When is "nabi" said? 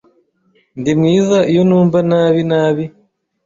2.09-2.41, 2.51-2.85